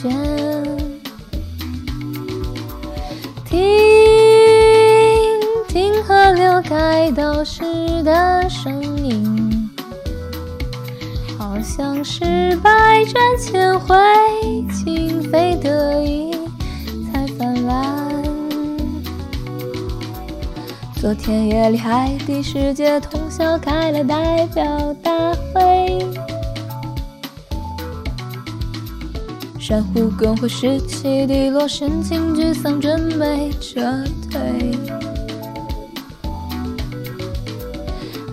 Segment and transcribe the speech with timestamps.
[0.00, 0.08] 听
[5.66, 7.62] 听河流开道时
[8.04, 9.68] 的声音，
[11.36, 13.96] 好像是百转千回，
[14.72, 16.30] 情非得已
[17.12, 18.08] 才泛滥。
[21.00, 24.94] 昨天夜里，海底世界通宵开了代表
[29.68, 33.82] 珊瑚更会士气低落，神情沮丧，准备撤
[34.30, 34.40] 退。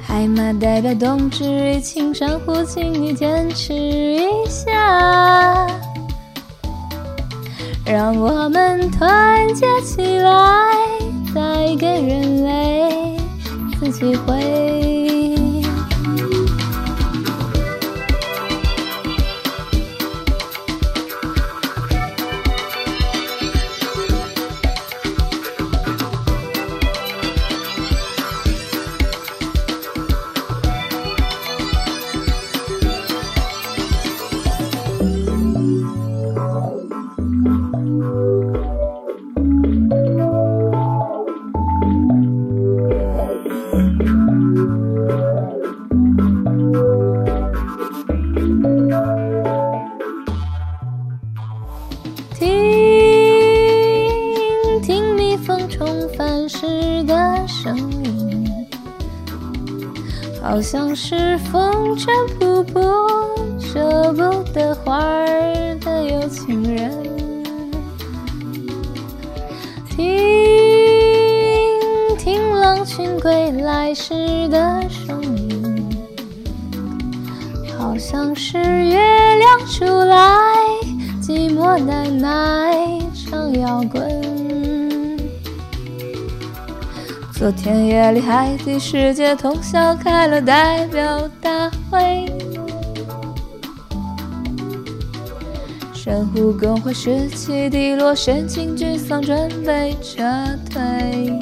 [0.02, 5.68] 海马代表冬至疫情，珊瑚请你坚持一下，
[7.86, 10.32] 让我们团结起来。
[11.34, 13.18] 再给人类
[13.70, 14.95] 一次机会。
[87.58, 92.32] 天夜里，海底世界通宵开了代表大会，
[95.94, 100.22] 珊瑚更会士气低落，神情沮丧，准备撤
[100.70, 101.40] 退。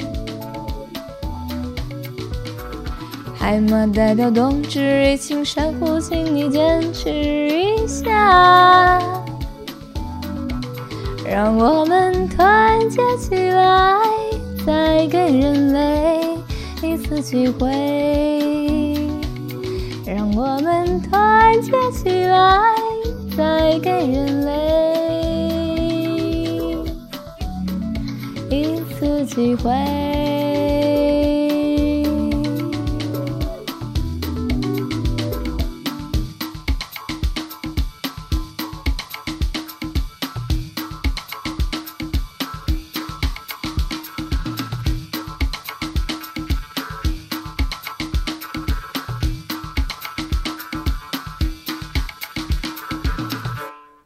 [3.36, 8.98] 海马代表冬至疫情，珊瑚请你坚持一下，
[11.28, 14.03] 让我们团结起来。
[14.66, 16.20] 再给人类
[16.82, 17.70] 一次机会，
[20.06, 22.60] 让我们团结起来。
[23.36, 24.54] 再给人类
[28.48, 30.13] 一次机会。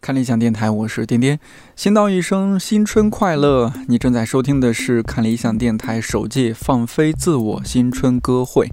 [0.09, 1.39] 看理想电台，我是颠颠。
[1.77, 3.71] 先道一声新春快乐！
[3.89, 8.71] 你正在收听的是看理想电台首届放飞自我新春歌会，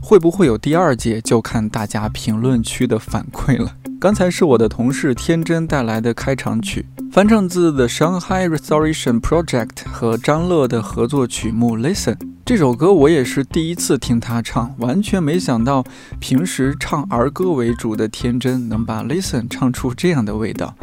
[0.00, 3.76] 会不会有第二届，就看大家评论区的反馈了。
[4.00, 12.14] 刚才是我的同事天真带来的开场曲，翻唱自 The Shanghai Restoration Project 和张乐的合作曲目《Listen》。
[12.50, 15.84] 这首歌我也是第一次听他唱，完全没想到
[16.18, 20.74] 平时唱儿歌为主的天真能把《Listen》唱出这样的味道。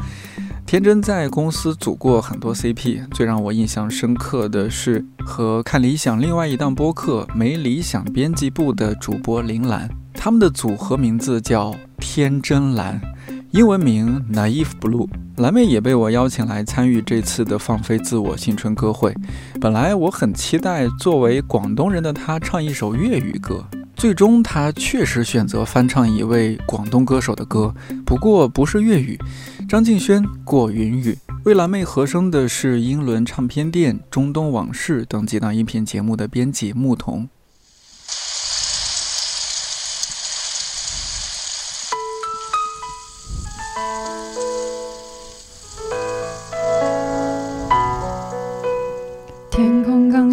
[0.66, 13.02] 天真在公司组过很多 CP，最让我印象深刻的是和看理想另外一档播客没理想编辑部的主播林兰，他们的组合名字叫天真蓝，
[13.58, 15.10] 英文名 Naive Blue。
[15.38, 19.12] 蓝妹也被我邀请来参与这次的放飞自我新春歌会。
[19.60, 23.66] 本来我很期待作为广东人的她唱一首粤语歌，
[23.96, 27.74] 最终她确实选择翻唱一位广东歌手的歌，
[28.06, 29.18] 不过不是粤语。
[29.68, 37.28] 张敬轩《过云雨》为蓝妹和声的是英伦唱片店、中东往事等几档音频节目的编辑牧童。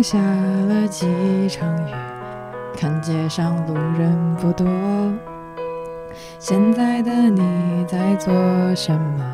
[0.04, 1.94] 下了几场雨，
[2.76, 4.66] 看街上路人不多。
[6.38, 8.30] 现在的你在做
[8.74, 9.24] 什么？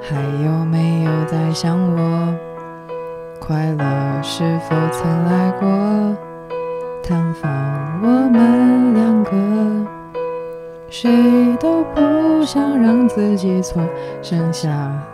[0.00, 2.34] 还有没有在想我？
[3.38, 6.16] 快乐是否曾来过
[7.02, 7.52] 探访
[8.02, 9.86] 我们两个？
[10.88, 13.82] 谁都不想让自己错，
[14.22, 14.70] 剩下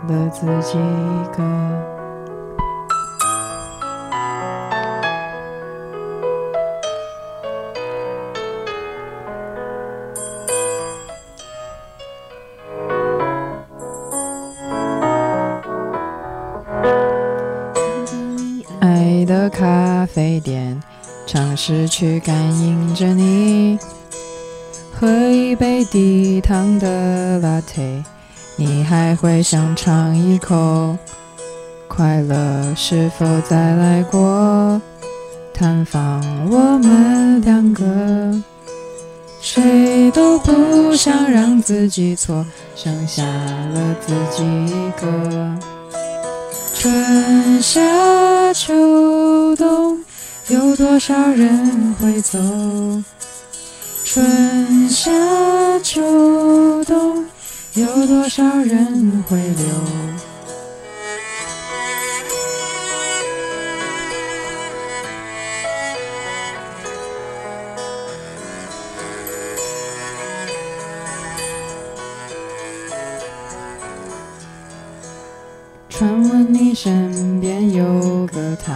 [0.07, 1.94] 了自己一个。
[21.67, 23.79] 失去感应着你。
[24.93, 28.03] 喝一杯低糖的 latte，
[28.55, 30.95] 你还会想尝一口？
[31.87, 34.79] 快乐是否再来过？
[35.55, 36.21] 探访
[36.51, 37.83] 我们两个，
[39.41, 42.45] 谁都不想让自己错，
[42.75, 45.57] 剩下了自己一个。
[46.75, 50.04] 春夏秋冬，
[50.47, 52.37] 有多少人会走？
[54.03, 55.11] 春夏
[55.81, 57.25] 秋冬，
[57.73, 59.65] 有多少人会留？
[75.89, 78.73] 传闻你身边有个他，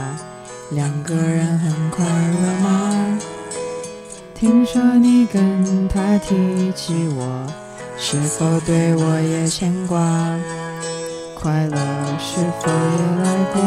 [0.72, 3.20] 两个人很快乐吗？
[4.36, 7.48] 听说你跟他提起我，
[7.98, 10.00] 是否对我也牵挂？
[11.34, 11.76] 快乐
[12.20, 13.60] 是否也来过？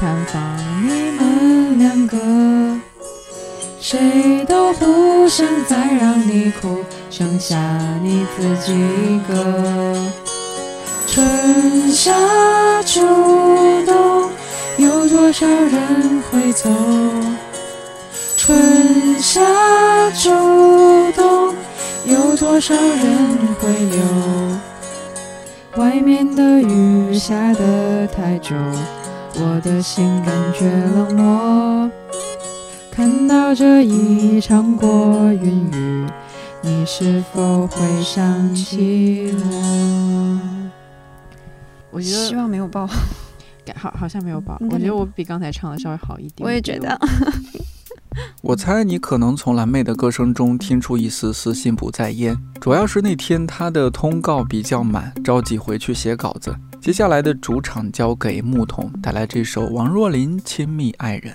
[0.00, 2.16] 探访你们两个，
[3.78, 6.78] 谁都不想再让你哭，
[7.10, 7.58] 剩下
[8.02, 9.94] 你自己一个。
[11.06, 12.12] 春夏
[15.40, 16.68] 有多少人会走？
[18.36, 19.40] 春夏
[20.10, 20.30] 秋
[21.12, 21.54] 冬，
[22.04, 24.02] 有多少人会留？
[25.76, 28.54] 外面的雨下得太久，
[29.36, 31.90] 我的心感觉冷漠。
[32.92, 36.06] 看到这一场过云雨，
[36.60, 40.38] 你是否会想起我？
[41.92, 42.86] 我觉得希望没有爆，
[43.76, 44.56] 好好像没有爆。
[44.60, 46.46] 应该没有我觉得我比刚才唱的稍微好一点。
[46.46, 46.98] 我也觉得。
[48.42, 56.54] 我猜你可能从蓝妹的歌声中听出一丝丝心不在焉，主要是那天她的通告比较满，着急回去写稿子。
[56.80, 61.34] 接下来的主场交给牧童，带来这首王若琳《亲密爱人》。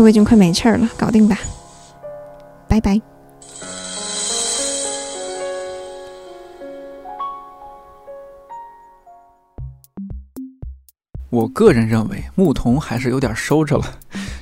[0.00, 1.38] 我已经快没气儿了，搞定吧，
[2.68, 3.00] 拜拜。
[11.30, 13.84] 我个人认为牧童还是有点收着了，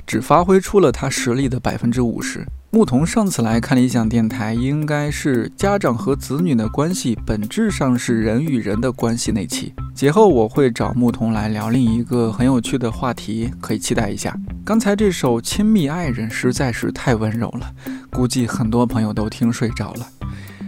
[0.05, 2.45] 只发挥出了他实力的百分之五十。
[2.69, 9.73] 牧童上次来看理想电台，应该是家长和子女的关系本质上是人与人的关系那期。
[9.93, 14.35] 节后我会找牧童来聊另一个很有趣的话题，可以期待一下。
[14.65, 17.71] 刚才这首《亲密爱人》实在是太温柔了，
[18.09, 20.07] 估计很多朋友都听睡着了。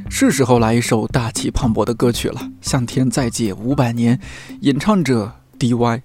[0.10, 4.18] 是时候来一首大气磅礴的歌曲了，《向天再借五百年》，
[4.62, 6.02] 演唱者 DY。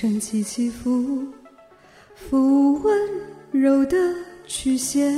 [0.00, 1.26] 山起起伏，
[2.14, 3.10] 伏温
[3.50, 3.98] 柔的
[4.46, 5.14] 曲线，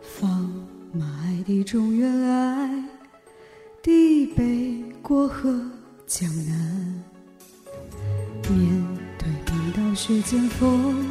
[0.00, 0.30] 放
[0.94, 2.84] 马爱的中原爱，
[3.82, 5.60] 地北过河
[6.06, 7.04] 江南。
[8.48, 11.06] 面对冰刀雪剑锋，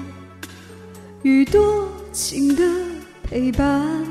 [1.22, 2.64] 与多情的
[3.22, 4.04] 陪伴，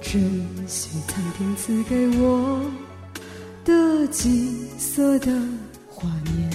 [0.00, 2.60] 珍惜苍天赐给我。
[3.64, 5.32] 的金色的
[5.88, 6.51] 画面，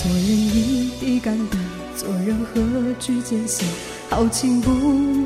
[0.00, 1.58] 做人一滴肝胆，
[1.96, 2.62] 做人何
[3.00, 3.68] 惧艰险？
[4.08, 4.70] 豪情不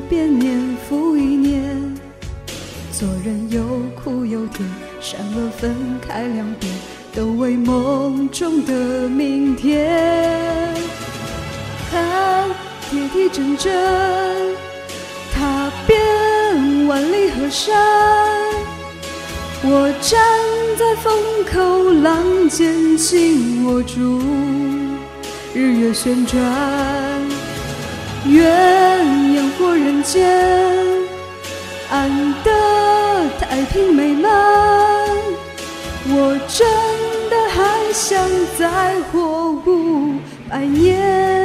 [0.09, 1.95] 变，年复一年。
[2.91, 3.63] 做人有
[4.03, 4.67] 苦有甜，
[4.99, 6.73] 善恶分开两边，
[7.13, 10.73] 都为梦中的明天。
[11.91, 12.49] 看
[12.89, 13.69] 铁蹄铮铮，
[15.35, 17.75] 踏遍万里河山。
[19.65, 20.19] 我站
[20.77, 21.13] 在风
[21.45, 24.19] 口浪尖，紧握住
[25.53, 26.41] 日月旋转，
[28.25, 28.43] 愿
[29.31, 30.29] 烟火人间，
[31.89, 32.09] 安
[32.43, 32.51] 得
[33.39, 34.29] 太平美满。
[36.09, 36.67] 我真
[37.29, 38.19] 的还想
[38.59, 40.15] 再活五
[40.49, 41.42] 百年。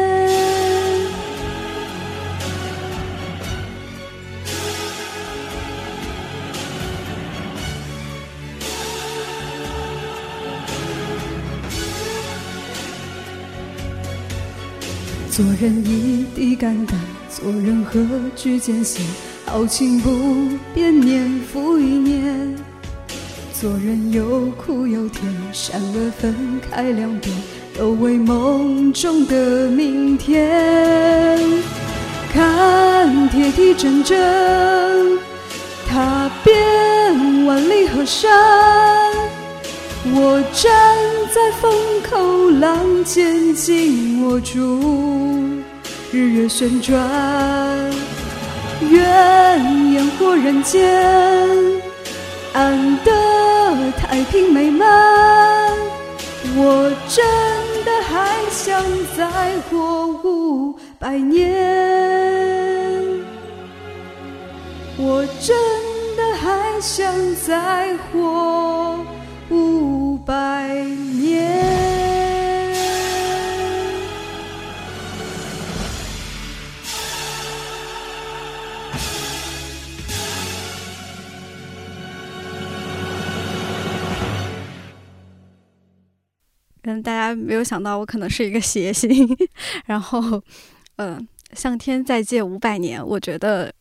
[15.39, 16.99] 做人一滴肝胆，
[17.31, 18.05] 做人何
[18.35, 19.07] 惧艰险？
[19.47, 20.11] 豪情不
[20.75, 22.57] 变，年复一年。
[23.53, 26.35] 做人有苦有甜，善恶分
[26.69, 27.33] 开两边，
[27.79, 31.39] 都为梦中的明天。
[32.33, 34.17] 看铁蹄铮铮，
[35.87, 38.29] 踏遍万里河山。
[40.15, 40.71] 我站
[41.35, 41.71] 在风
[42.09, 44.81] 口浪尖，紧握住
[46.11, 46.97] 日月旋转，
[48.91, 50.83] 愿烟火人间，
[52.53, 53.13] 安得
[53.99, 54.89] 太平美满。
[56.57, 57.25] 我真
[57.85, 58.83] 的还想
[59.17, 59.29] 再
[59.71, 61.47] 活五百年，
[64.97, 65.57] 我真
[66.17, 67.13] 的还想
[67.47, 68.97] 再活
[69.51, 69.88] 五
[70.29, 71.49] 百年。
[86.83, 89.35] 嗯，大家没有想到我可能是一个谐星，
[89.87, 90.43] 然后，
[90.97, 93.73] 嗯、向天再借五百年，我觉得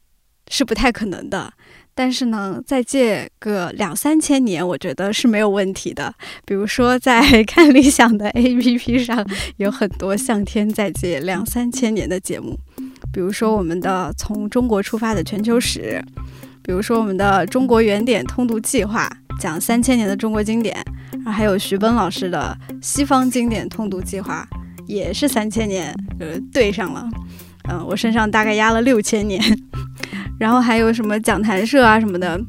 [0.48, 1.52] 是不太可能的。
[1.98, 6.14] 但是呢，再借个两三千年，我觉得是没有问题的。
[6.46, 9.28] 比如说，在 看理想的 APP 上，
[9.58, 12.56] 有很多向天再借两三千年的节目，
[13.12, 16.00] 比如说我们的从中国出发的全球史，
[16.62, 20.78] 比如说我们的中国原点通读计划，讲三千年的中国经典，
[21.12, 24.48] 然后还有徐奔老师的西方经典通读计划，
[24.86, 27.10] 也是三千年，呃，对上了。
[27.70, 29.42] 嗯、我身上大概压了六千年，
[30.40, 32.40] 然后还有什么讲坛社啊什么的，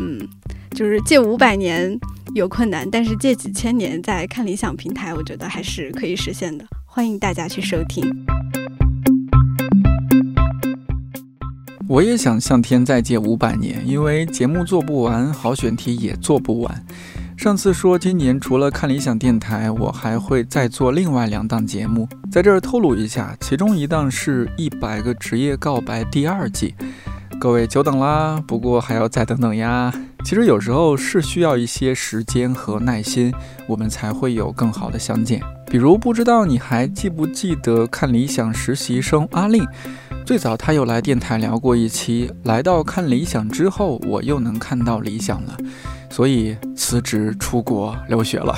[0.00, 0.26] 嗯，
[0.70, 1.94] 就是借五百年
[2.34, 6.64] 有困难，但是借几千年在看理想平台，我觉得还是可以实现的。
[6.86, 8.04] 欢迎大家去收听。
[11.86, 16.84] 我也想向天再借五百年，因为节目做不完，好选题也做不完。
[17.36, 26.74] 上次说今年除了看理想电台，我还会再做另外两档节目，在这儿透露一下，其中一档是一百个职业告白第二季，
[27.40, 29.92] 各位久等啦，不过还要再等等呀。
[30.24, 33.32] 其实有时候是需要一些时间和耐心，
[33.66, 35.42] 我们才会有更好的相见。
[35.66, 39.66] 比如不知道你还记不记得看理想实习生阿令？
[40.24, 45.54] 最早他有来电台聊过一期，来到看理想之后，我又能看到理想了，
[46.08, 48.56] 所以辞职出国留学了。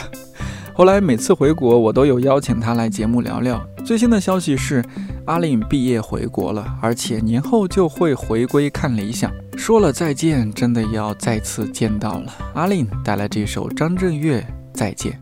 [0.77, 3.67] 后来每次回国，我都有邀请他来节目聊聊。
[3.83, 4.85] 最新的消息是，
[5.25, 9.33] 阿令毕业回国了，而且年后就会回归看理想。
[9.57, 12.35] 说了再见，真的要再次见到了。
[12.53, 14.39] 阿令带来这首张震岳
[14.75, 15.13] 《再见》。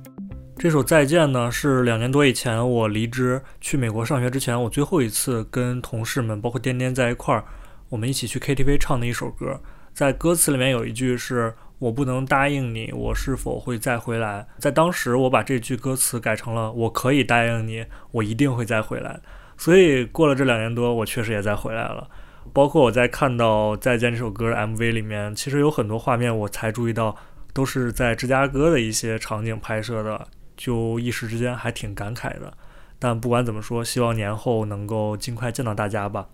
[0.58, 7.44] 这首《再见》呢，是两年多以前我离职去美国上学之前，我最后一次跟同事们，包括颠颠在一块儿，
[7.90, 9.60] 我们一起去 KTV 唱的一首歌。
[9.92, 11.54] 在歌词里面有一句是
[11.84, 14.46] “我不能答应你，我是否会再回来”。
[14.58, 19.20] 在当时，我把这句歌词改成了“我可以答应你，我一定会再回来”。
[19.58, 22.08] 所以过了这两年多，我确实也再回来了。
[22.54, 27.14] 包括我在看到《再见》这首歌 MV 里面，其实有很多画面我才注意到，
[27.52, 30.26] 都是在芝加哥的一些场景拍摄的。
[30.56, 32.50] 就一时之间还挺感慨的，
[32.98, 36.28] 但不管怎么说，希望年后能够尽快见到大家吧。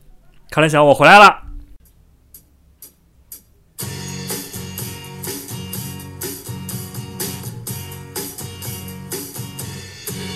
[0.51, 1.50] 看来想我回来了。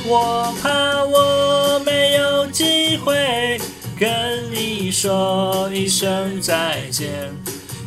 [0.07, 3.59] 我怕我没有机会
[3.99, 4.11] 跟
[4.53, 7.11] 你说一声再见，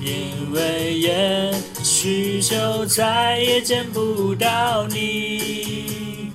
[0.01, 1.53] 因为也
[1.83, 6.31] 许就再也见不到你。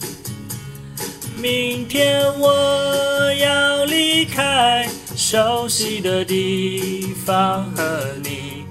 [1.37, 8.67] 明天我要离开熟悉的地方，和你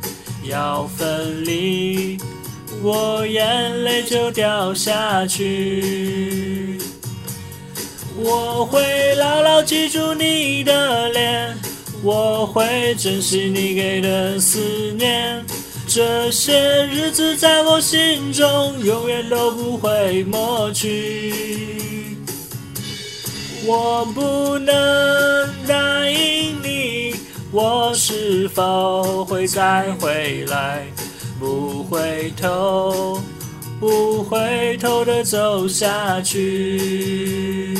[0.50, 2.18] 要分离，
[2.82, 6.80] 我眼泪就掉下去。
[8.18, 11.58] 我会牢牢记住你的脸，
[12.04, 14.60] 我会珍惜你给的思
[14.98, 15.44] 念。
[15.88, 22.16] 这些日子在我心中永远都不会抹去。
[23.66, 24.74] 我不能
[25.68, 27.16] 答应你，
[27.52, 30.86] 我是否会再回来？
[31.40, 33.20] 不回头，
[33.82, 37.76] 不回头的走下去。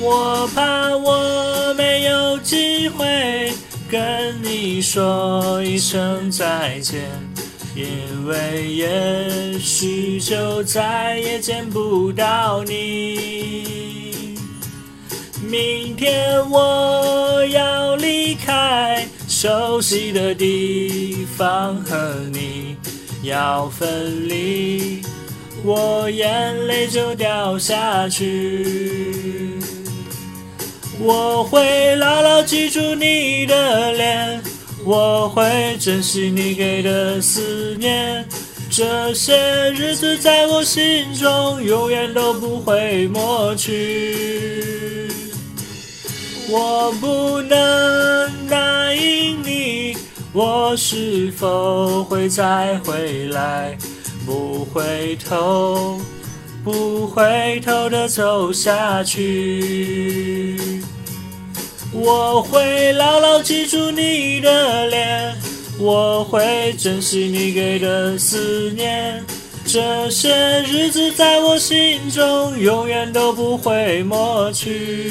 [0.00, 3.52] 我怕我没有机会
[3.90, 7.02] 跟你说一声再见，
[7.74, 14.05] 因为也许就再也见不到你。
[15.48, 21.96] 明天我要离开熟悉的地方，和
[22.32, 22.76] 你
[23.22, 25.00] 要分离，
[25.64, 29.54] 我眼泪就掉下去。
[30.98, 34.42] 我会牢牢记住你的脸，
[34.84, 38.26] 我会珍惜你给的思念。
[38.68, 44.55] 这些日子在我心中，永远都不会抹去。
[46.48, 49.96] 我不能答应你，
[50.32, 53.76] 我是否会再回来？
[54.24, 56.00] 不回头，
[56.62, 60.56] 不回头的走下去。
[61.92, 65.34] 我会牢牢记住你的脸，
[65.78, 69.24] 我会珍惜你给的思念。
[69.64, 75.10] 这些日子在我心中，永远都不会抹去。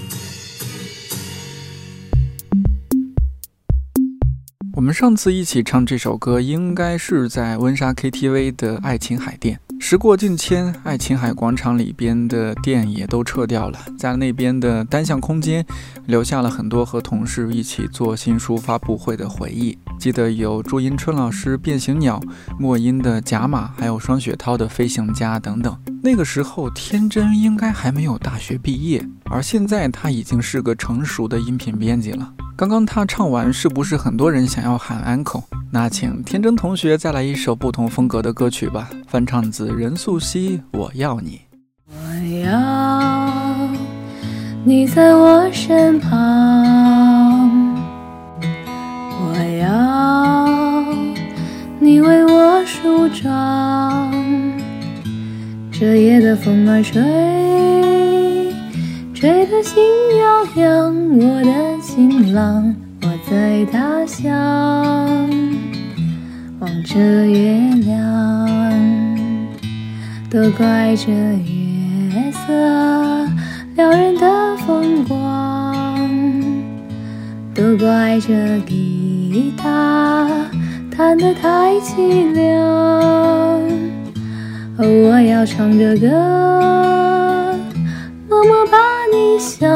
[4.81, 9.59] 我们上次一起唱这首歌，应该是在温莎 KTV 的爱琴海店。
[9.79, 15.63] 时过境迁，爱琴海广场里边的店也都撤掉了，在那边的单向空间，
[16.07, 19.77] 留下了很多和同事一起做新书发布会的回忆。
[19.99, 22.19] 记得有朱英春老师《变形鸟》，
[22.57, 25.77] 莫音的《甲马》，还有双雪涛的《飞行家》等等。
[26.01, 32.33] 那个时候，天真应该还没有大学毕业，而现在他已经是个成熟的音频编辑了。
[32.61, 35.41] 刚刚他唱完，是不是很多人想要喊 uncle？
[35.71, 41.41] 那请天真同学再来一首不同风格的歌曲吧，翻唱自任素汐《我要你》。
[41.89, 41.95] 我
[42.45, 43.67] 要
[44.63, 46.11] 你在我身旁，
[49.19, 50.85] 我要
[51.79, 54.13] 你为我梳妆。
[55.71, 57.01] 这夜的风儿吹，
[59.21, 59.77] 吹得心
[60.17, 65.29] 痒痒，我的情郎，我在他乡
[66.59, 68.49] 望着月亮，
[70.27, 72.51] 都怪这月色
[73.75, 75.99] 撩人的风光，
[77.53, 80.27] 都怪这吉他
[80.89, 82.59] 弹得太凄凉。
[84.77, 86.09] 哦，我要唱着歌，
[88.27, 88.79] 默默把
[89.11, 89.67] 你想，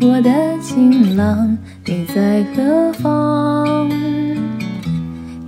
[0.00, 0.30] 我的
[0.62, 3.90] 情郎，你在何方？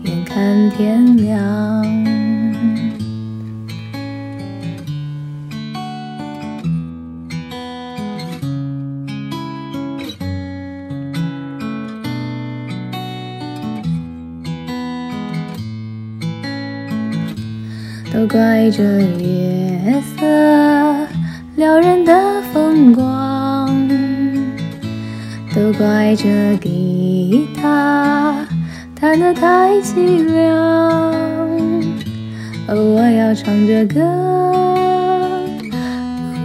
[0.03, 1.39] 眼看天亮。
[18.13, 20.27] 都怪这月色
[21.59, 23.89] 撩人的风光，
[25.53, 28.47] 都怪这吉他
[28.95, 30.57] 弹得太凄凉。
[32.69, 34.01] 哦，我要唱着歌，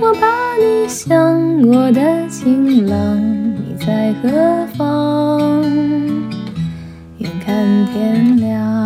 [0.01, 3.21] 我把你想，我的情郎，
[3.53, 5.63] 你在何方？
[7.19, 8.82] 眼看天亮。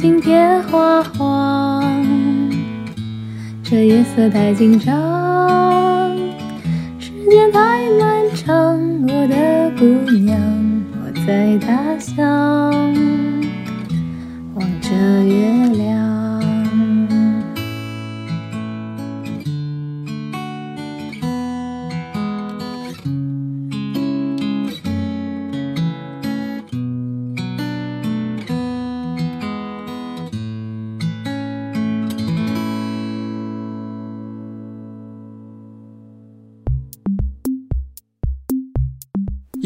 [0.00, 0.38] 请别
[0.70, 1.92] 花黄。
[3.64, 6.16] 这夜色太紧张，
[7.00, 10.38] 时间太漫长，我的姑娘，
[10.92, 12.70] 我在他乡
[14.54, 15.67] 望着月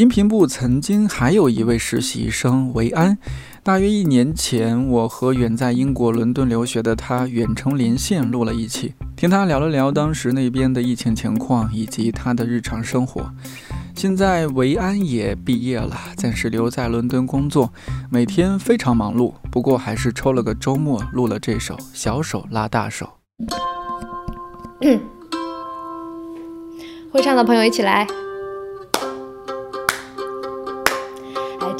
[0.02, 3.16] 音频部曾经还有一位实习生维安，
[3.62, 13.30] 大约一年前，我和远在英国伦敦留学的他远程连线录了一期，听他聊了聊当时那边的疫情情况以及他的日常生活。
[13.94, 17.72] 现在维安也毕业了，暂时留在伦敦工作，
[18.10, 23.08] 每天非常忙碌，不过还是抽了个周末录了这首《小手拉大手》。
[27.12, 28.04] 会唱的朋友一起来。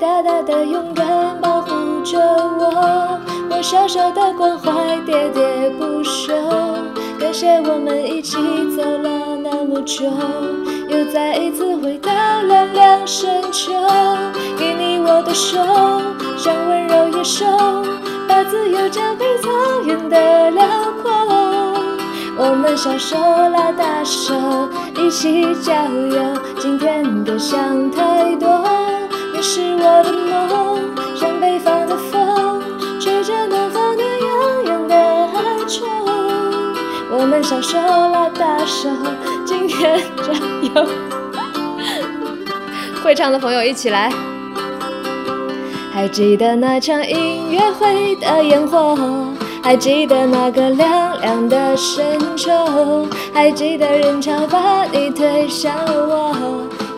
[0.00, 1.06] 大大的勇敢
[1.42, 4.72] 保护着我，我小小的关怀
[5.06, 6.32] 喋喋不休。
[7.18, 8.38] 感谢我们一起
[8.74, 10.06] 走了那么久，
[10.88, 12.10] 又再一次回到
[12.46, 13.74] 凉凉深秋。
[14.58, 15.58] 给你我的手，
[16.38, 17.44] 像温柔野兽，
[18.26, 19.50] 把自由交给草
[19.84, 20.64] 原的辽
[21.02, 21.10] 阔。
[22.38, 24.34] 我们小手拉大手，
[24.96, 26.40] 一起郊游。
[26.58, 28.48] 今天别想太多，
[29.40, 30.78] 你是我的梦，
[31.16, 32.60] 像北方的风，
[33.00, 35.86] 吹着南方的洋洋的哀愁。
[37.10, 38.90] 我们小手拉大手，
[39.46, 40.34] 今天加
[40.74, 40.86] 油！
[43.02, 44.12] 会唱的朋友一起来。
[45.90, 48.94] 还记得那场音乐会的烟火，
[49.62, 56.59] 还记得那个凉凉的深秋，还记得人潮把你推向了我，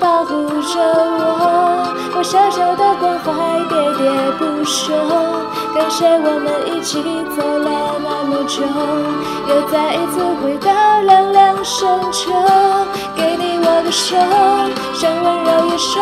[0.00, 3.32] 保护着我，我小小的关怀
[3.68, 4.94] 喋喋不休。
[5.74, 7.02] 感谢我们一起
[7.36, 8.62] 走了那么久，
[9.46, 12.32] 又再一次回到凉凉深秋。
[13.14, 14.16] 给你我的手，
[14.94, 16.00] 像温柔野兽，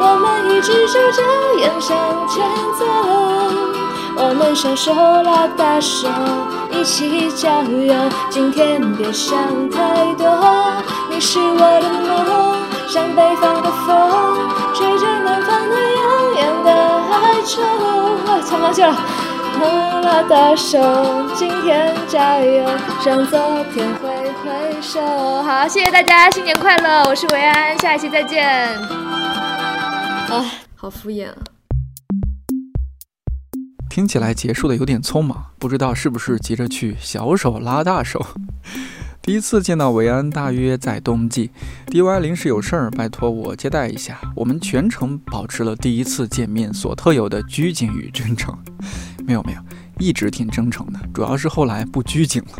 [0.00, 1.20] 我们一直手这
[1.62, 1.96] 样向
[2.28, 2.46] 前
[2.78, 2.86] 走。
[4.20, 6.08] 我们小手拉大手，
[6.70, 7.94] 一起郊游。
[8.30, 9.36] 今天别想
[9.70, 10.26] 太多，
[18.48, 18.96] 唱上去了。
[20.02, 20.78] 拉大手，
[21.34, 22.64] 今天加油，
[23.04, 23.38] 向昨
[23.74, 25.42] 天挥挥手。
[25.42, 27.04] 好，谢谢大家，新年快乐！
[27.04, 28.48] 我是维安，下一期再见。
[28.88, 31.36] 啊，好敷衍啊。
[33.90, 38.24] 听起来结束的有点匆忙，不知道是不是急着去小手拉大手。
[39.20, 41.50] 第一次见到维安，大约在冬季
[41.88, 44.18] ，DY 临时有事儿，拜托我接待一下。
[44.34, 48.56] 我们全程保持了第一次见面所特有的拘谨与真诚。
[49.26, 49.60] 没有没有，
[49.98, 52.52] 一直挺真诚的，主要是后来不拘谨了。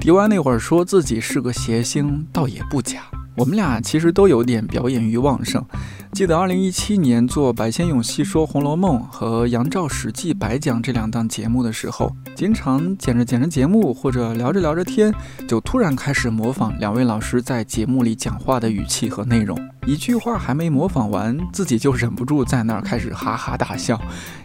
[0.00, 3.02] DY 那会儿说自己是个谐星，倒也不假。
[3.38, 5.64] 我们俩其实都有点表演欲旺盛。
[6.12, 15.14] 记得二零一七年做白先勇细说《红楼梦》和杨照史记白讲这两档节目的时候，经常剪着剪着节目或者聊着聊着天，
[15.46, 19.56] 就突然开始模仿两位老师在节目里讲话的语气和内容。
[19.86, 24.00] 一句话还没模仿完，自己就忍不住在那儿开始哈哈大笑，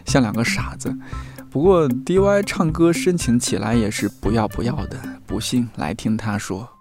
[0.06, 0.96] 像两个傻子。
[1.50, 6.73] 不过 DY 唱歌深情起来也是不要不要的，不信来听他说。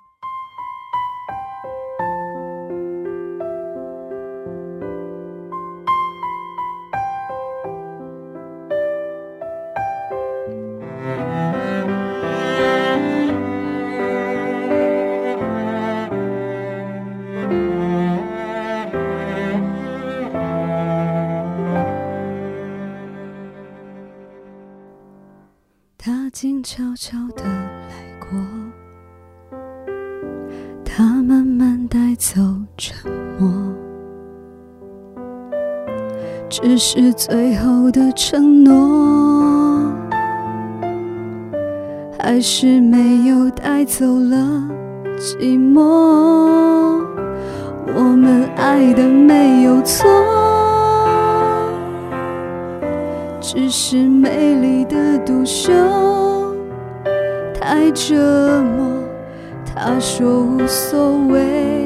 [37.26, 39.90] 最后的承诺，
[42.20, 44.62] 还是没有带走了
[45.18, 45.80] 寂寞。
[47.96, 50.06] 我们爱的没有错。
[53.40, 55.72] 只是美丽的独秀
[57.58, 59.02] 太折磨，
[59.74, 61.83] 他说无所谓，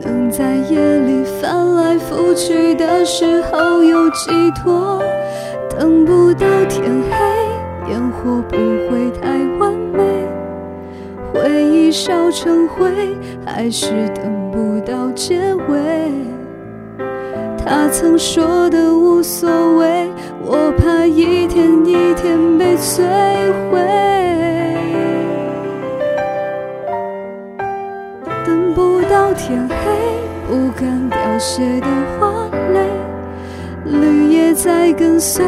[0.00, 5.02] 能在夜里翻来覆去的时候有寄托，
[5.70, 9.28] 等不到天黑，烟火不会太
[9.58, 10.02] 完美，
[11.32, 12.90] 回忆烧成灰，
[13.44, 16.10] 还是等不到结尾。
[17.58, 20.08] 他曾说的无所谓，
[20.44, 23.02] 我怕一天一天被摧
[23.70, 24.15] 毁。
[29.46, 29.76] 天黑，
[30.48, 31.86] 不敢凋谢的
[32.18, 32.90] 花蕾，
[33.84, 35.44] 绿叶在跟随，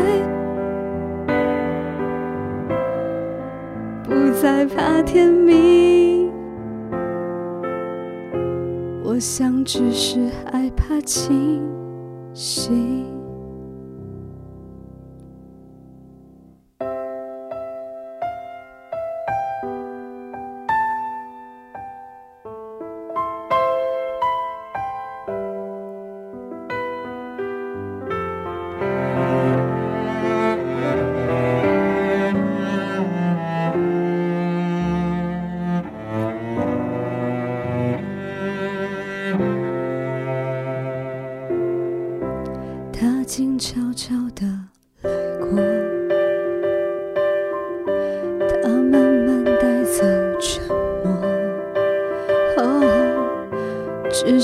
[4.05, 6.31] 不再怕天明。
[9.03, 11.61] 我想只是害怕清
[12.33, 13.18] 醒。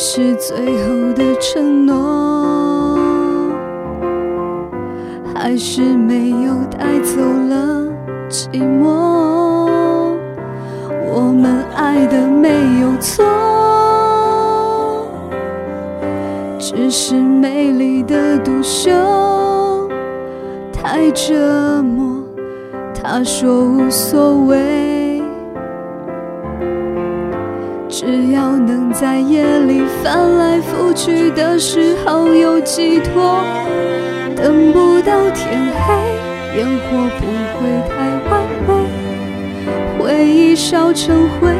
[0.06, 2.98] 是最后的承诺，
[5.34, 7.88] 还是没有带走了
[8.28, 10.10] 寂寞。
[11.10, 12.50] 我们爱的没
[12.82, 13.24] 有错。
[16.58, 18.90] 只是美丽的独秀
[20.70, 22.22] 太折磨，
[22.92, 24.93] 他说无所谓，
[29.04, 33.44] 在夜里翻来覆去的时候有寄托，
[34.34, 35.92] 等不到天黑，
[36.56, 37.26] 烟火不
[37.60, 37.92] 会太
[38.30, 38.32] 完
[38.66, 38.72] 美，
[39.98, 41.52] 回忆烧成灰，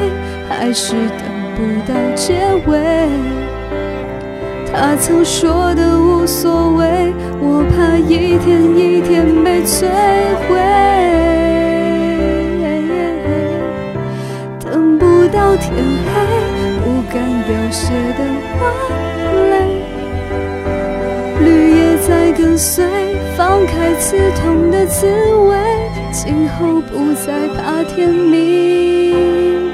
[0.49, 2.33] 还是等不到结
[2.67, 2.79] 尾。
[4.73, 9.85] 他曾说的无所谓，我怕一天一天被摧
[10.49, 10.57] 毁。
[14.65, 15.75] 等不到天
[16.07, 16.15] 黑，
[17.75, 18.71] 凋谢的花
[19.51, 19.83] 蕾，
[21.41, 22.87] 绿叶在跟随，
[23.37, 29.73] 放开刺痛的滋味，今后不再怕天明。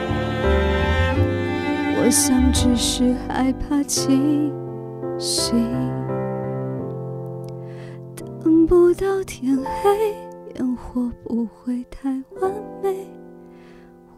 [1.99, 4.51] 我想只是害怕清。
[5.19, 5.69] 醒
[8.17, 10.15] 等不到天黑，
[10.55, 12.09] 烟火不会太
[12.41, 12.51] 完
[12.83, 13.07] 美，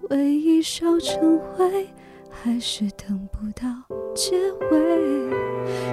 [0.08, 1.88] 回忆烧成灰，
[2.32, 3.68] 还是等不到
[4.14, 4.36] 结
[4.70, 4.78] 尾。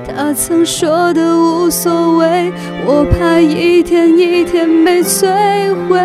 [0.05, 2.51] 他曾说的无所谓，
[2.85, 5.27] 我怕一天一天被摧
[5.87, 5.99] 毁。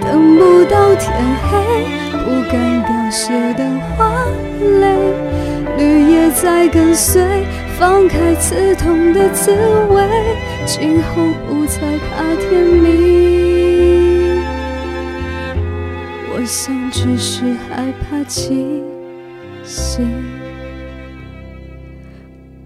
[0.00, 1.10] 等不到天
[1.42, 1.58] 黑，
[2.24, 3.64] 不敢凋谢的
[3.96, 4.12] 花
[4.80, 4.84] 蕾，
[5.78, 7.22] 绿叶在跟随，
[7.78, 9.52] 放开刺痛的滋
[9.90, 10.06] 味，
[10.66, 13.31] 今后不再怕天明。
[16.42, 18.84] 我想只是害怕清
[19.62, 20.04] 醒，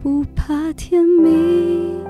[0.02, 2.02] 不怕天明。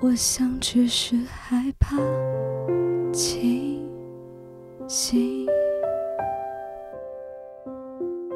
[0.00, 1.98] 我想只是害怕
[3.12, 3.88] 清
[4.88, 5.46] 醒。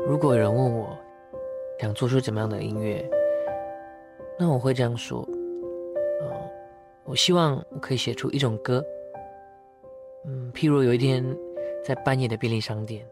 [0.06, 0.96] 如果有人问我
[1.80, 3.04] 想做出怎么样的音乐，
[4.38, 5.28] 那我会这样说：
[6.22, 6.30] 嗯、
[7.02, 8.80] 我希望我可以写出一种歌，
[10.24, 11.24] 嗯，譬如有一天
[11.84, 13.06] 在半夜的便利商店，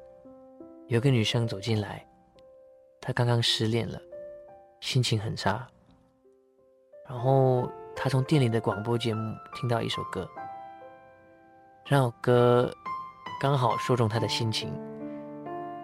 [0.88, 2.06] 有个女生走进来，
[3.00, 4.00] 她刚刚失恋了，
[4.80, 5.66] 心情很差，
[7.08, 10.28] 然后她从店里的广播节目听到一首歌，
[11.84, 12.70] 这首歌
[13.40, 14.72] 刚好说中她的心情。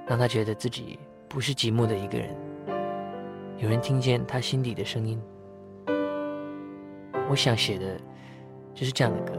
[0.04, 0.98] 让他觉得自己
[1.28, 2.36] 不是寂寞的一个人，
[3.56, 5.18] 有人听见他心底的声音。
[7.30, 7.96] 我想写的
[8.74, 9.32] 就是这样的歌。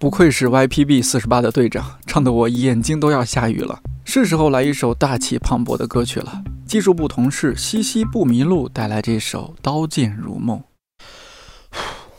[0.00, 3.80] 不愧是 YPB 四十八的队长，唱的我眼睛都要下雨了。
[4.04, 6.40] 是时候来一首大气磅礴的歌曲了。
[6.64, 10.58] 技术部同事西西不迷路带来这首《刀剑如梦》。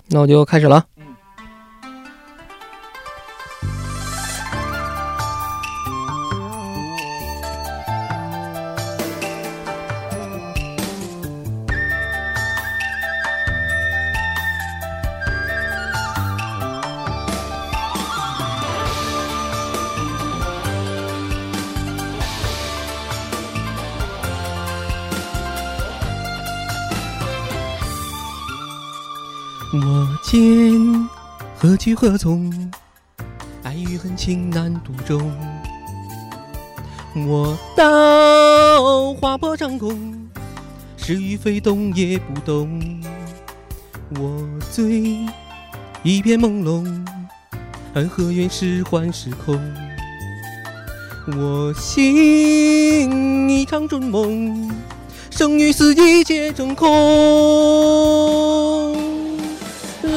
[0.09, 0.87] 那我就开始了。
[30.29, 31.09] 我见
[31.57, 32.53] 何去何从，
[33.63, 35.19] 爱与恨情难独钟。
[37.27, 40.29] 我道划破长空，
[40.97, 42.79] 是与非动也不动。
[44.19, 45.25] 我醉
[46.03, 47.03] 一片朦胧，
[47.95, 49.59] 而何缘是幻是空？
[51.25, 54.71] 我醒一场春梦，
[55.31, 56.87] 生与死一切成空。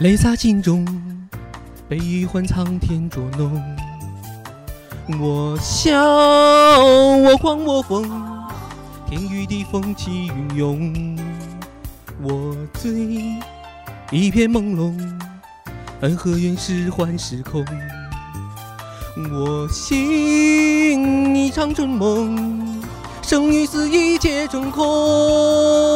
[0.00, 0.84] 泪洒镜中，
[1.88, 3.62] 悲与欢苍天捉弄。
[5.18, 8.06] 我笑，我狂，我疯，
[9.08, 11.18] 天与地风起云涌。
[12.22, 12.90] 我醉，
[14.10, 14.94] 一片朦胧，
[16.02, 17.64] 恩和怨是幻是空。
[19.32, 22.82] 我醒，一场春梦，
[23.22, 25.95] 生与死一切成空。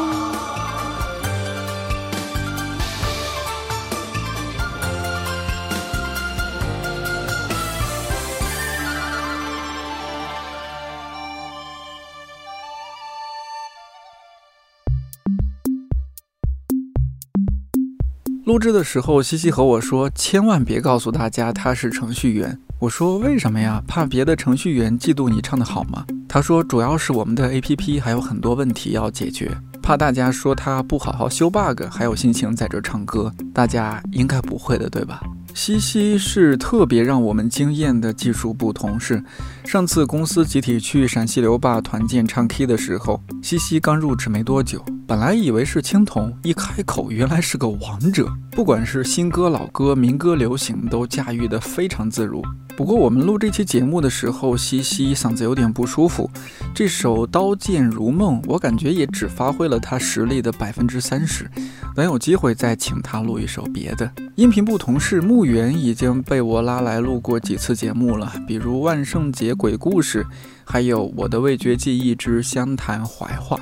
[18.51, 22.59] 录制的时候，西西和我说，千万别告诉大家他是程序员。
[22.79, 23.81] 我说为什么呀？
[23.87, 26.05] 怕别的程序员嫉妒你唱得好吗？
[26.27, 29.49] 他说主要是我们的 APP 还有很多问题要解决，
[29.81, 33.31] 怕大家说他不好好修 bug，还有心情在这唱歌。
[33.53, 35.21] 大家应该不会的，对吧？
[35.53, 39.23] 西西是特别让我们惊艳的技术部同事。
[39.65, 52.41] 上次公司集体去陕西留坝团建唱 K 的时候，西西刚入职没多久，本来以为是青铜，一开口原来是个王者，不管是新歌老歌、民歌流行，都驾驭得非常自如。
[52.75, 56.29] 不过我们录这期节目的时候，西西嗓子有点不舒服，
[56.73, 61.49] 这首《刀剑如梦》，我感觉也只发挥了他实力的百分之三十。
[61.93, 64.09] 等有机会再请他录一首别的。
[64.35, 70.25] 音频部同事木原已经被我拉来录过几次节目了，比如万圣节鬼故事，
[70.63, 73.59] 还有我的味觉记忆之湘潭怀化。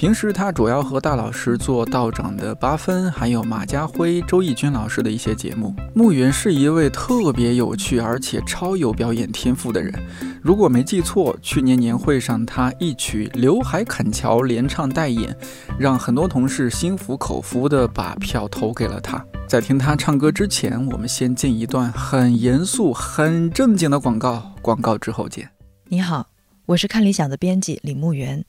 [0.00, 5.76] 平时他主要和大老师做道长的八分，还有马家辉、周轶君老师的一些节目。
[5.92, 9.92] 木源是一位特别有趣而且超有表演天赋的人。
[10.40, 15.36] 如果没记错，去年年会上他一曲《刘海砍樵》连唱带演，
[15.78, 19.22] 让很多同事心服口服地把票投给了他。
[19.46, 25.50] 在听他唱歌之前，我们先进一段很严肃、很正经的广告，广告之后见。
[25.88, 26.28] 你好，
[26.64, 28.42] 我是看理想的编辑李木源。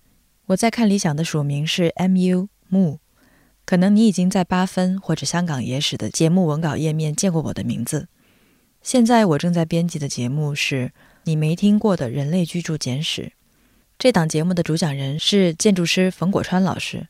[0.51, 2.99] 我在看理想的署名是 mu 木，
[3.65, 8.09] 可能你已经在八分或者香港野史的节目文稿页面见过我的名字。
[8.81, 10.91] 现在我正在编辑的节目是
[11.23, 13.31] 你没听过的人类居住简史。
[13.97, 17.07] 这档节目的主讲人是建筑师冯果川老师。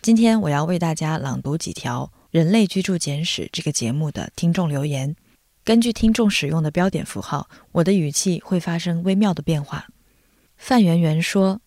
[0.00, 5.16] 今天我要为大家朗读几条《人类居住简史》这个节目的听众留言。
[5.64, 9.88] 根据听众使用的标点符号，我的语气会发生微妙的变化。
[10.56, 11.60] 范圆圆说。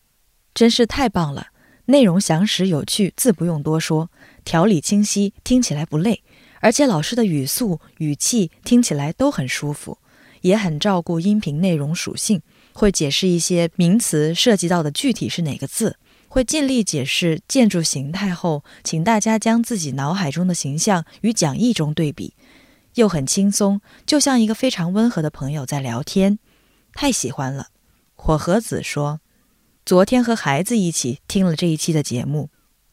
[0.53, 1.47] 真是太棒了！
[1.85, 4.09] 内容详实有趣，字不用多说，
[4.45, 6.23] 条理清晰，听起来不累。
[6.59, 9.97] 而且老师的语速、语气听起来都很舒服，
[10.41, 12.41] 也很照顾音频内容属性，
[12.73, 15.97] 会解释一些名词涉及到的具体是哪个字，
[16.27, 22.35] 会尽力解释建筑形态后，请大家将自己脑海中的形象与讲义中对比，
[22.93, 26.37] 又很轻松，就像一个非常温和的朋友在聊天，
[26.93, 27.69] 太喜欢了。
[28.15, 29.19] 火和子说。
[29.83, 32.49] 昨天和孩子一起听了这一期的节目，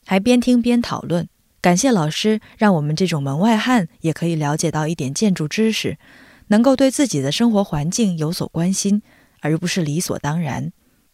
[0.06, 1.28] 还边听边讨论，
[1.60, 5.98] 感谢老师，让我们这种门外汉也可以了解到一点建筑知识，
[6.46, 9.02] 能够对自己的生活环境有所关心，
[9.40, 10.72] 而不是理所当然。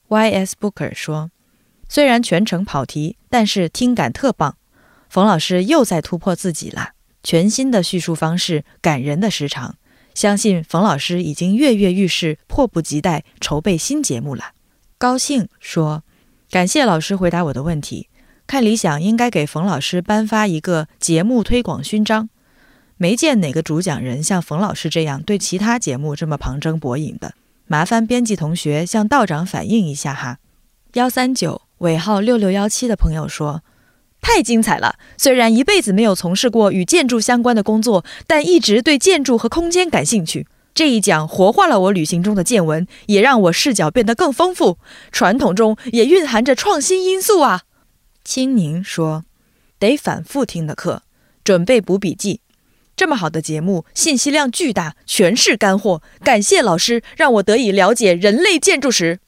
[0.09, 0.55] Y.S.
[0.59, 1.33] Booker 说
[1.89, 4.57] ：“虽然全程跑题，但是听感特棒。
[5.11, 6.91] 冯老师又在突破自己了，
[7.25, 9.77] 全新的叙述方式，感人的时长。
[10.15, 14.53] 相信冯老师已经跃跃欲试，迫不及待筹备新节目了。”
[15.05, 16.03] 高兴说
[16.51, 18.09] ：“感谢老师回答我的问题。
[18.47, 22.31] 看理想应该给冯老师颁发一个节目推广勋章。
[22.97, 27.35] 没见哪个主讲人像冯老师这样对其他节目这么旁征博引的。
[27.67, 30.39] 麻烦编辑同学向道长反映一下哈。”
[30.95, 33.63] 幺三九尾号六六幺七的朋友说
[34.23, 34.97] ：“太精彩了！
[35.19, 40.47] 虽然一辈子没有从事过与建筑相关的工作，但一直对建筑和空间感兴趣。
[40.75, 44.79] 这一讲活化了我旅行中的见闻，也让我视角变得更丰富。
[45.13, 47.63] 传统中也蕴含着创新因素啊。”
[48.25, 49.25] 青宁说
[49.79, 51.03] ：“得反复听的课，
[51.45, 52.41] 准备补笔记。
[52.97, 56.03] 这么好的节目，信息量巨大，全是干货。
[56.23, 59.21] 感谢老师，让我得以了解人类建筑史。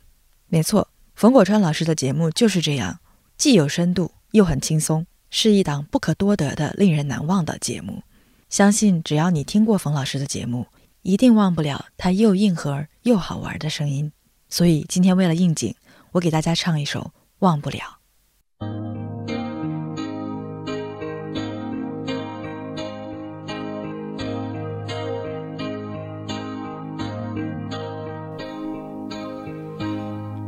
[0.49, 2.99] 没错。”冯国川老师的节目就是这样，
[3.39, 8.03] 既有深度又很轻松，是一档不可多得的、令人难忘的节目。
[8.51, 10.67] 相信只要你听过冯老师的节目，
[11.07, 14.11] 一定忘不了他又硬核又好玩的声音。
[14.49, 15.73] 所以今天为了应景，
[16.11, 17.01] 我给大家唱一首
[17.39, 17.79] 《忘不了》。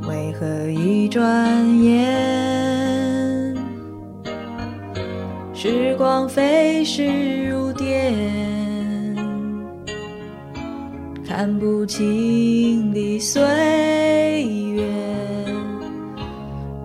[0.08, 3.56] 为何一转眼，
[5.54, 8.57] 时光飞逝如电，
[11.28, 13.44] 看不清的岁
[14.72, 14.82] 月，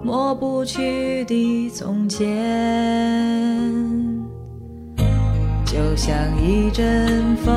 [0.03, 2.27] 抹不去的从前，
[5.65, 7.55] 就像一阵风，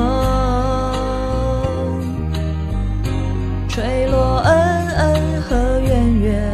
[3.67, 6.53] 吹落恩恩和怨怨。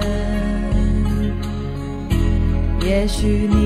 [2.81, 3.62] 也许你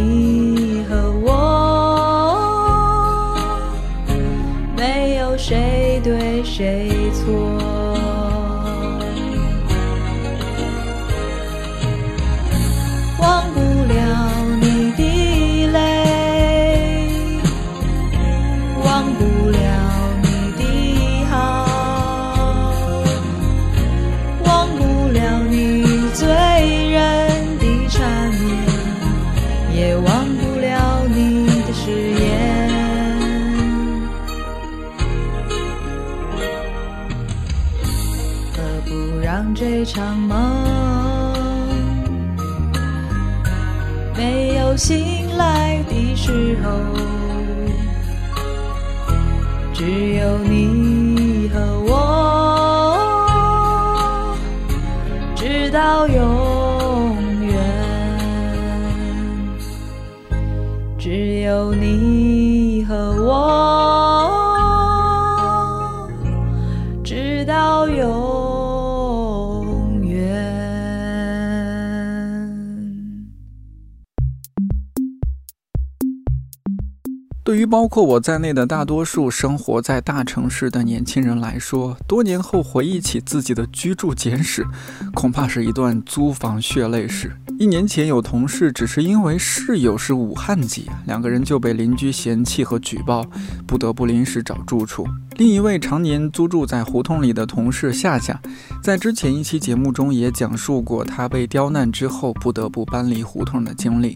[77.68, 84.66] 包括我在内的大多数生活在大城市的年轻人来说，多年后回忆起自己的居住简史，
[85.14, 87.32] 恐怕是一段租房血泪史。
[87.60, 93.26] 一年前，有同事只是因为室友是武汉籍，两个人就被邻居嫌弃和举报，
[93.66, 95.06] 不得不临时找住处。
[95.36, 98.40] 另一位常年租住在胡同里的同事夏夏，
[98.82, 104.16] 在之前一期节目中也讲述过他被刁难之后不得不搬离胡同的经历。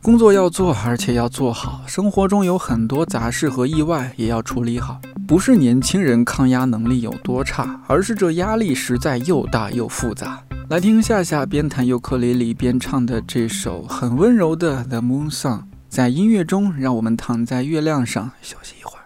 [0.00, 1.82] 工作要做，而且要做好。
[1.86, 5.00] 生活中有很多杂事和意外，也要处理好。
[5.26, 10.40] 不是年轻人抗压能力有多差，而是这压力实在又大又复杂。
[10.68, 18.97] 来听夏夏边弹尤克里里边唱的这首很温柔的《The Moon Song》，在音乐中，让我们躺在月亮上休息一会儿。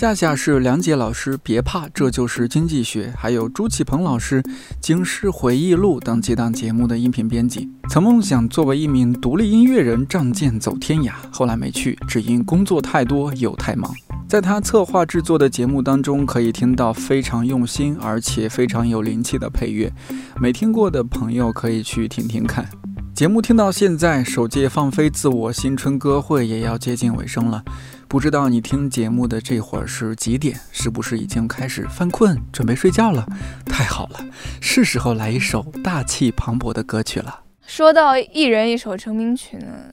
[0.00, 4.42] 夏夏是梁杰老师，别怕，这就是经济学，还有朱启鹏老师
[4.80, 7.68] 《京师回忆录》等几档节目的音频编辑。
[7.90, 13.94] 曾梦想作为一名独立音乐人仗剑走天涯，后来没去，只因工作太多又太忙。
[14.26, 19.92] 在他策划制作的节目当中，可以听到非常用心而且非常有灵气的配乐，
[20.40, 22.66] 没听过的朋友可以去听听看。
[23.14, 27.62] 节目听到现在，首届放飞自我新春歌会也要接近尾声了。
[28.10, 30.58] 不知道你听节目的这会儿是几点？
[30.72, 33.24] 是不是已经开始犯困，准备睡觉了？
[33.64, 34.18] 太好了，
[34.60, 37.44] 是时候来一首大气磅礴的歌曲了。
[37.64, 39.92] 说到一人一首成名曲呢，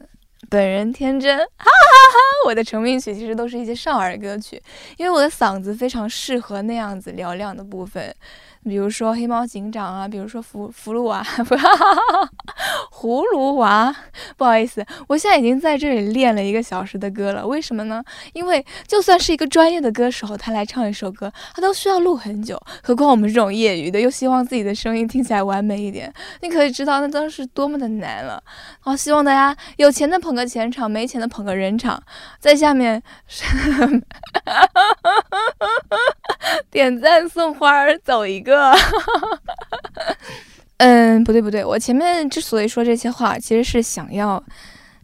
[0.50, 2.48] 本人天真，哈哈哈！
[2.48, 4.60] 我的成名曲其实都是一些少儿歌曲，
[4.98, 8.12] 因为我的嗓子非常适合那样子嘹亮的部分，
[8.68, 11.56] 比如说黑猫警长啊，比如说福福禄娃，不，
[12.92, 13.96] 葫芦娃，
[14.36, 18.04] 不好意思，我现在已经在这里练了一个小时的歌了，为什么呢？
[18.34, 28.42] 因为就算是一个专业的歌手，他来唱一首歌，他都需要录很久，何况我们这种业余的，又希望自己的声音听起来完美一点，你可以知道那当时多么的难了。
[28.80, 32.02] 好，希望大家有钱的捧个钱场，没钱的捧个人场。
[32.40, 33.02] 在下面
[36.78, 38.72] 点赞送花儿走一个。
[40.78, 44.44] 嗯，不对不对，我前面之所以说这些话，其实是想要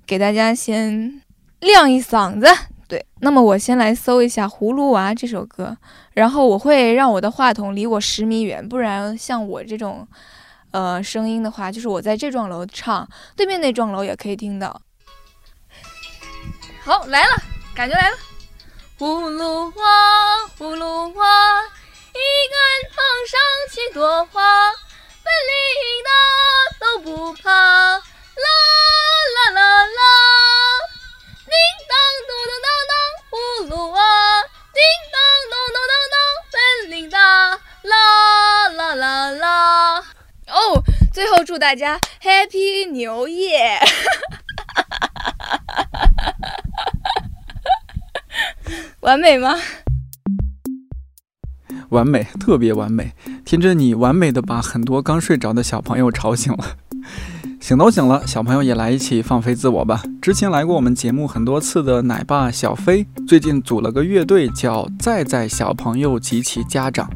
[0.06, 1.20] 给大家先
[1.62, 2.48] 亮一嗓子。
[2.88, 5.76] 对，那么我先来搜一下《葫芦娃》这首歌，
[6.14, 10.08] 然后我会让我的话筒离我十米远，不然像我这种
[10.70, 14.80] 呃声音的话，就是我在这幢楼唱，对面那幢楼也可以听到。
[16.84, 17.44] 好，来了，
[17.74, 18.16] 感觉来了。
[19.04, 19.84] 葫芦娃，
[20.58, 21.62] 葫芦娃，
[22.14, 22.56] 一根
[22.90, 23.38] 藤上
[23.70, 24.42] 七朵花，
[25.22, 25.52] 本领
[26.06, 26.10] 大
[26.80, 28.00] 都不怕，啦
[29.36, 30.00] 啦啦啦。
[31.44, 31.52] 叮
[31.90, 31.92] 当
[32.30, 32.96] 咚咚当当，
[33.30, 33.34] 葫
[33.68, 34.00] 芦娃，
[34.72, 34.80] 叮
[35.12, 35.20] 当
[35.52, 36.16] 咚咚当当，
[36.54, 36.56] 本
[36.92, 40.00] 领大，啦啦啦啦。
[40.48, 40.82] 哦，
[41.14, 43.78] 最后祝大家 Happy 牛业！
[49.02, 49.56] 完美吗？
[51.90, 53.14] 完美，特别完美。
[53.46, 56.78] 听着，你完美的把很多刚睡着的小朋友吵醒了。
[57.60, 60.02] 醒都醒了，小朋友也来一起放飞自我吧。
[60.22, 67.10] 之前来过我们节目很多次的奶爸小飞，最近组了个乐队，叫“在在小朋友及其家长”。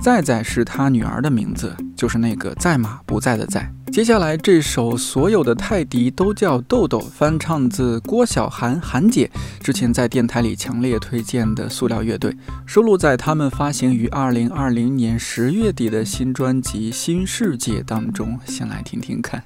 [0.00, 3.68] 在在是他女儿的名字，就是那个在吗不在的在。
[3.92, 9.30] 接下来这首所有的泰迪都叫豆豆，翻唱自郭晓涵涵姐
[9.60, 12.36] 之前在电台里强烈推荐的塑料乐队，
[12.66, 18.38] 收录在他们发行于二零二零年十月底的新专辑《新世界》当中。
[18.46, 19.42] 先来听听看。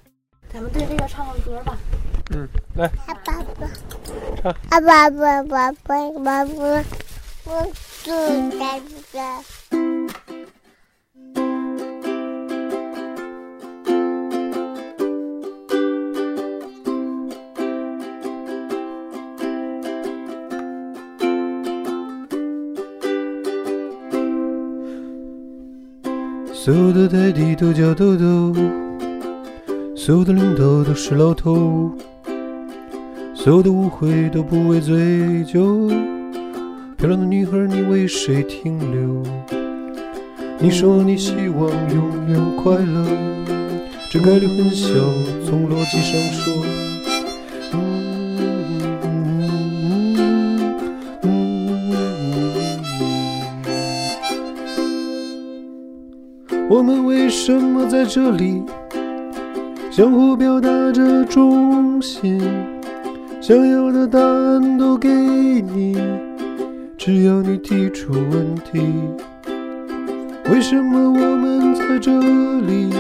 [0.53, 1.77] 咱们对这个唱个歌吧。
[2.35, 2.91] 嗯，来。
[3.07, 6.85] 阿爸爸，阿爸爸爸爸爸爸，
[7.45, 7.65] 我
[8.05, 8.11] 住
[8.59, 8.81] 在
[9.13, 9.82] 这。
[26.65, 28.55] 所有的泰迪都叫豆豆，
[29.97, 31.91] 所有的领导都是老头，
[33.35, 35.89] 所有的误会都不为追究。
[36.97, 39.25] 漂亮的女孩，你为谁停留？
[40.61, 43.09] 你说你希望永远快乐，
[44.13, 44.87] 这概率很小，
[45.45, 46.82] 从逻辑上说。
[56.83, 58.61] 我们为什么在这里？
[59.89, 62.43] 相互表达着忠心，
[63.41, 65.97] 想要的答案都给你，
[66.99, 68.81] 只要你提出问题。
[70.51, 72.91] 为什么我们在这里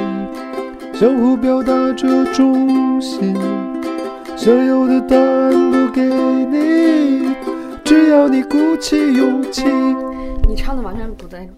[0.94, 3.34] 相互表达着忠心？
[4.36, 7.34] 想要的答案都给你，
[7.82, 9.64] 只要你鼓起勇气。
[10.48, 11.50] 你唱的完全不对，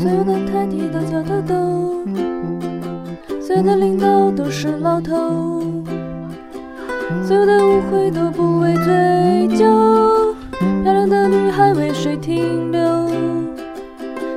[0.00, 1.54] 所有的台底都叫豆豆，
[3.40, 5.60] 所有的领导都是老头，
[7.26, 10.36] 所有的误会都不为追究。
[10.84, 13.10] 漂亮的女孩为谁停留？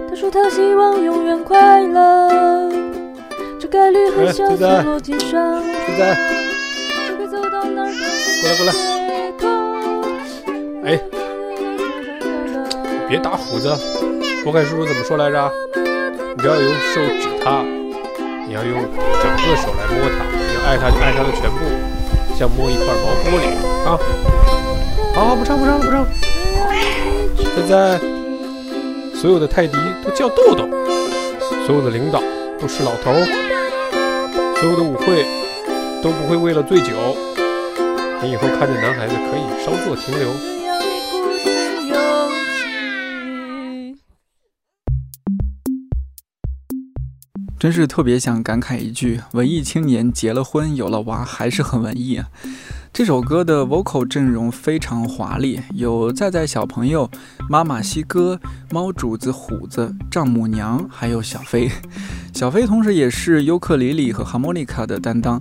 [0.10, 2.72] 他说他希望永远快乐，
[3.60, 5.62] 这概率很小，从逻辑上。
[5.86, 6.18] 现在
[7.08, 7.94] 就会走到哪儿
[8.42, 9.46] 过来过
[10.84, 11.00] 来，哎，
[13.08, 13.72] 别打虎子。
[14.44, 15.52] 波凯叔叔怎么说来着？
[15.76, 17.62] 你不要用手指它，
[18.48, 18.74] 你要用
[19.22, 20.26] 整个手来摸它。
[20.34, 21.60] 你要爱它就爱它的全部，
[22.36, 23.46] 像摸一块毛玻璃
[23.88, 24.00] 啊！
[25.14, 26.08] 好好不唱不唱了不唱。
[27.54, 28.00] 现在
[29.14, 30.68] 所有的泰迪都叫豆豆，
[31.68, 32.20] 所有的领导
[32.60, 33.14] 都是老头，
[34.60, 35.24] 所有的舞会
[36.02, 36.94] 都不会为了醉酒。
[38.24, 40.51] 你以后看见男孩子可以稍作停留。
[47.62, 52.28] 真是特别想感慨一句：文艺青年结了婚有了娃还是很文艺啊！
[52.92, 57.08] 这首歌的 vocal 阵容非常华丽，有在在小朋友、
[57.48, 58.40] 妈妈西哥、
[58.72, 61.70] 猫主子虎子、丈母娘，还有小飞。
[62.34, 65.40] 小飞同时也是尤克里里和哈莫尼卡的担当。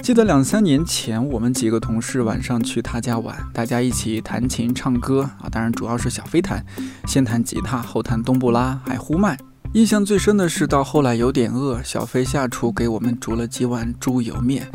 [0.00, 6.64] 记得两三年前，我们几个同事晚上去他家玩，大家一起弹琴唱歌啊，当然主要是小飞弹，
[7.06, 9.36] 先弹吉他，后弹冬不拉，还呼麦。
[9.72, 14.68] 印象最深的是，到后来有点饿，小飞下厨给我们煮了几碗猪油面，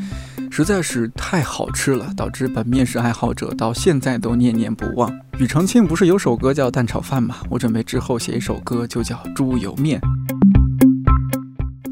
[0.50, 5.12] 实在是太好吃了，导致本面食爱好者到现在都念念不忘。
[5.38, 7.36] 庾澄庆不是有首歌叫《蛋炒饭》吗？
[7.50, 10.00] 我准备之后写一首歌，就叫《猪油面》。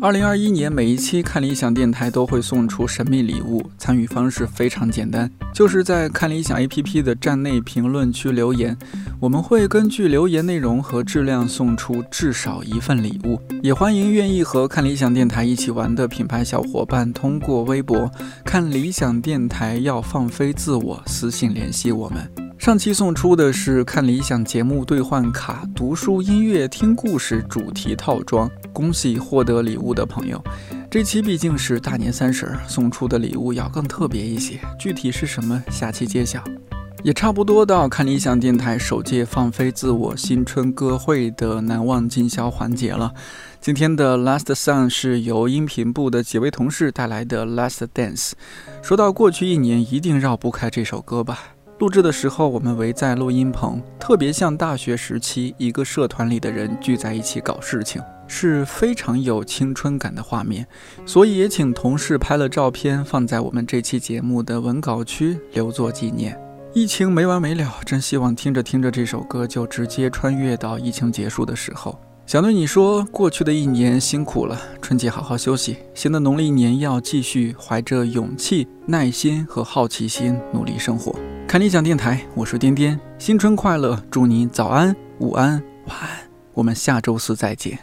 [0.03, 8.77] 二零二一年每一期看理想电台都会送出神秘礼物，参与方式非常简单，就是在看理想 APP 的站内评论区留言，
[9.21, 13.39] 我们会根据留言内容和质量送出至少一份礼物。
[13.61, 18.11] 也欢迎愿意和看理想电台一起玩的品牌小伙伴通过微博
[18.43, 22.29] “看理想电台要放飞自我”私信联系我们。
[22.63, 30.41] 上期送出的是看理想节目兑换卡、读书、音乐、听故事主题套装，恭喜获得礼物的朋友。
[30.89, 36.41] 这期毕竟是大年三十儿，送出的礼物要更特别一些，具体是什么，下期揭晓。
[37.03, 43.13] 也差不多到看理想电台首届放飞自我新春歌会的难忘今宵环节了。
[43.59, 48.31] 今天的 Last Song 是由音频部的几位同事带来的 Last Dance。
[48.81, 51.52] 说到过去一年，一定绕不开这首歌吧。
[51.83, 60.65] 录制的时候，我们围在录音棚，特别像大学时期一个社团里的人聚在一起搞事情，是非常有青春感的画面。
[61.05, 66.39] 所以也请同事拍了照片放在我们这期节目的文稿区，留作纪念。
[66.73, 71.99] 疫情没完没了，真希望听着听着这首歌就直接穿越到疫情结束的时候。
[72.25, 81.13] 想对你说，过去的一年辛苦了，春节好好休息，新的农历年要继续怀着勇气、耐心和好奇心努力生活。
[81.45, 84.01] 看理想电台，我是颠颠，新春快乐！
[84.09, 86.09] 祝你早安、午安、晚安，
[86.53, 87.77] 我们下周四再见。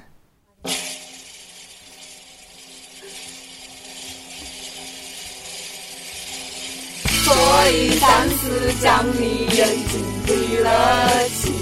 [7.22, 7.34] 所
[7.68, 11.52] 以暂时将你眼睛闭了起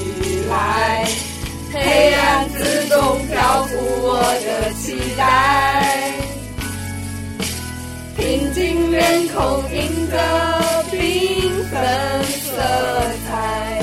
[0.49, 1.07] 来，
[1.73, 6.13] 黑暗自动漂浮我的期待，
[8.17, 10.17] 平静脸孔映着
[10.91, 10.97] 缤
[11.71, 11.77] 纷
[12.43, 12.57] 色
[13.27, 13.83] 彩，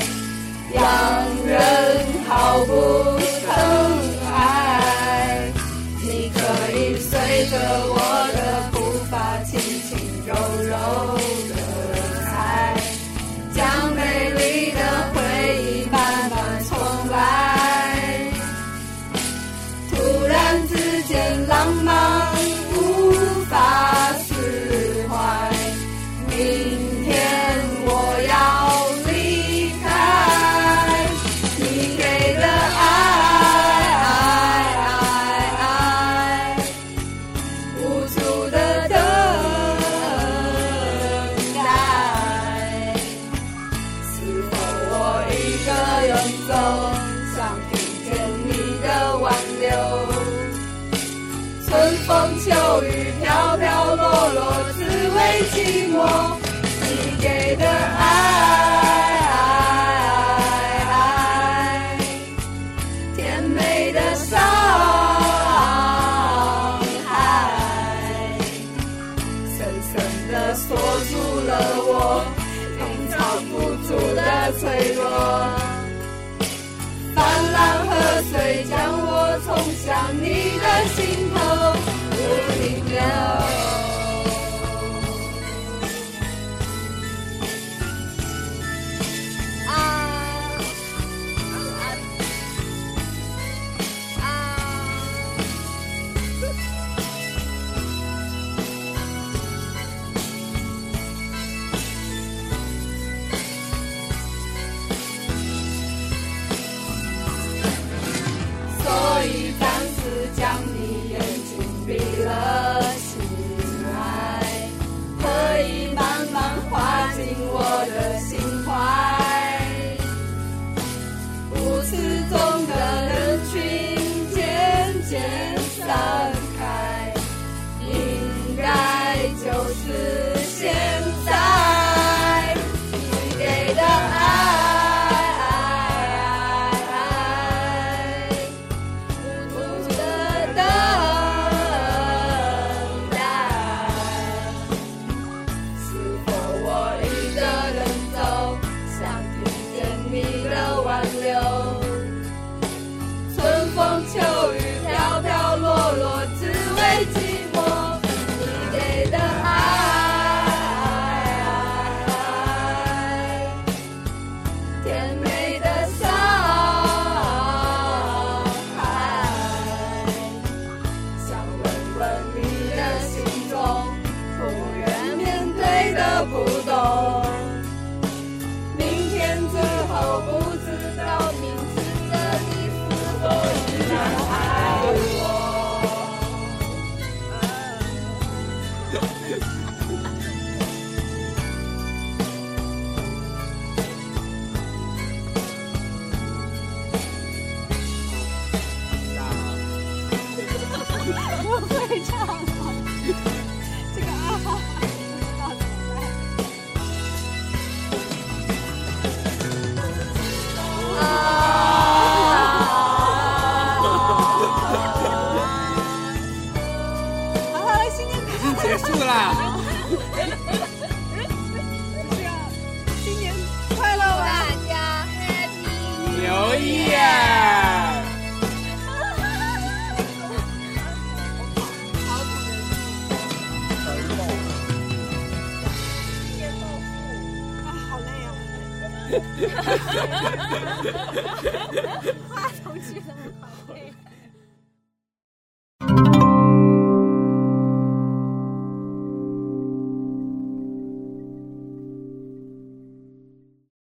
[0.74, 0.82] 让
[1.46, 1.54] 人
[2.28, 2.72] 毫不